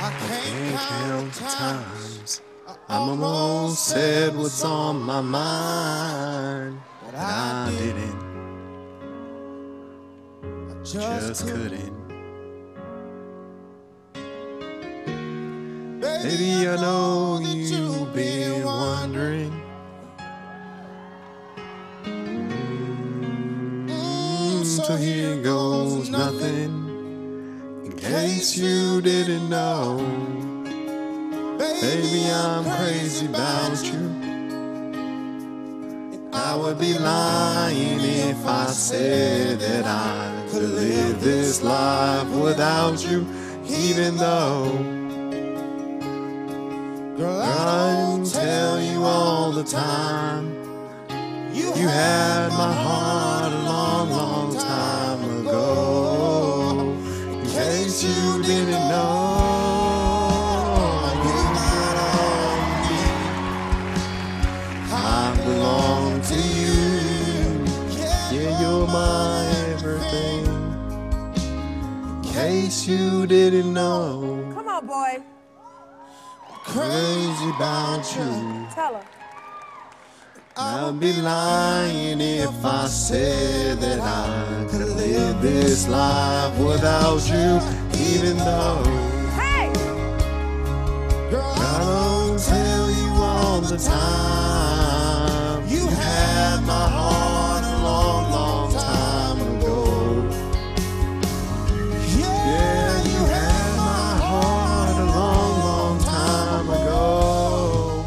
I 0.00 0.10
Can't 0.12 0.44
can't 0.44 0.78
count 0.78 1.32
the 1.32 1.40
times 1.40 2.40
I 2.68 2.76
I'm 2.88 3.08
almost 3.08 3.84
said 3.84 4.36
what's 4.36 4.64
on 4.64 5.02
my 5.02 5.20
mind, 5.20 6.80
but 7.04 7.16
I 7.16 7.68
didn't, 7.76 8.22
I 10.44 10.82
just 10.84 11.48
couldn't. 11.48 11.98
Baby, 16.00 16.68
I 16.68 16.76
know 16.76 17.38
that 17.40 17.56
you've 17.56 18.14
been 18.14 18.62
wondering. 18.64 19.62
Mm, 23.86 24.64
so 24.64 24.94
here 24.94 25.42
goes 25.42 26.08
nothing. 26.08 26.87
Case 28.08 28.56
you 28.56 29.02
didn't 29.02 29.50
know, 29.50 29.98
baby, 31.58 32.24
I'm 32.32 32.64
crazy 32.64 33.26
about 33.26 33.84
you. 33.84 34.08
I 36.32 36.56
would 36.56 36.78
be 36.78 36.98
lying 36.98 38.00
if 38.00 38.46
I 38.46 38.64
said 38.68 39.60
that 39.60 39.84
I 39.84 40.48
could 40.50 40.70
live 40.70 41.20
this 41.20 41.62
life 41.62 42.30
without 42.30 43.04
you, 43.04 43.26
even 43.68 44.16
though. 44.16 44.72
Girl, 47.18 47.42
I 47.42 48.16
will 48.16 48.24
tell 48.24 48.80
you 48.80 49.04
all 49.04 49.52
the 49.52 49.64
time. 49.64 50.54
You 51.52 51.86
had 51.86 52.48
my 52.52 52.72
heart 52.72 53.27
you 58.02 58.42
didn't 58.42 58.88
know, 58.88 59.90
you 61.24 61.32
belong 61.56 62.82
to 62.86 62.94
me. 62.94 63.02
I 64.92 65.34
belong 65.44 66.20
to 66.22 66.34
you. 66.62 66.78
Yeah, 67.98 68.60
you're 68.60 68.86
my 68.86 69.46
everything. 69.72 70.44
In 72.24 72.32
case 72.32 72.86
you 72.86 73.26
didn't 73.26 73.72
know, 73.72 74.52
Come 74.54 74.68
on, 74.68 74.86
boy. 74.86 75.22
crazy 76.64 77.48
about 77.56 78.04
you. 78.16 78.66
Tell 78.74 78.94
her. 78.94 79.04
I'd 80.60 80.98
be 80.98 81.12
lying 81.12 82.20
if 82.20 82.64
I 82.64 82.86
said 82.88 83.78
that 83.80 84.00
I 84.00 84.66
could 84.68 84.88
live 84.88 85.40
this 85.40 85.86
life 85.86 86.58
without 86.58 87.20
you, 87.30 87.60
even 88.00 88.36
though 88.36 88.82
hey! 89.34 89.72
Girl, 91.30 91.52
I 91.56 91.78
don't 91.80 92.38
tell 92.38 92.90
you 92.90 93.08
all 93.22 93.60
the 93.60 93.76
time. 93.76 95.68
You 95.68 95.86
had 95.86 96.60
my 96.64 96.88
heart 96.88 97.64
a 97.64 97.76
long, 97.82 98.30
long 98.30 98.72
time 98.72 99.40
ago. 99.56 99.78
Yeah, 102.16 103.02
you 103.02 103.20
had 103.34 103.76
my 103.76 104.16
heart 104.22 104.96
a 104.96 105.04
long, 105.04 105.58
long 105.66 105.98
time 106.04 106.68
ago. 106.70 108.04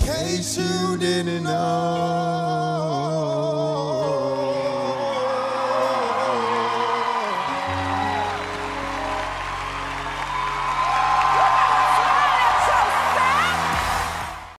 Case 0.00 0.56
you 0.56 0.96
didn't 0.96 1.44
know. 1.44 2.47